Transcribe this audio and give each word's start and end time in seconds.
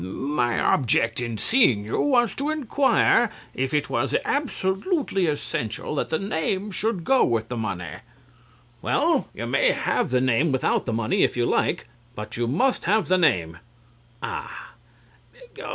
My 0.03 0.57
object 0.59 1.19
in 1.21 1.37
seeing 1.37 1.85
you 1.85 2.01
was 2.01 2.33
to 2.33 2.49
inquire 2.49 3.29
if 3.53 3.71
it 3.71 3.87
was 3.87 4.15
absolutely 4.25 5.27
essential 5.27 5.93
that 5.93 6.09
the 6.09 6.17
name 6.17 6.71
should 6.71 7.03
go 7.03 7.23
with 7.23 7.49
the 7.49 7.55
money. 7.55 7.83
CLIFTON. 7.83 8.03
Well 8.81 8.99
(thoughtfully), 9.27 9.31
you 9.43 9.45
may 9.45 9.71
have 9.73 10.09
the 10.09 10.19
name 10.21 10.51
without 10.51 10.87
the 10.87 10.93
money 10.93 11.21
if 11.21 11.37
you 11.37 11.45
like. 11.45 11.87
But 12.15 12.35
you 12.35 12.47
must 12.47 12.85
have 12.85 13.09
the 13.09 13.19
name. 13.19 13.57
CRAWSHAW 14.21 14.49
(disappointed). 15.35 15.61
Ah! 15.61 15.67